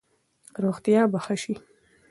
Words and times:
روغتیا 0.63 1.01
به 1.11 1.19
ښه 1.23 1.35
شي. 1.41 1.53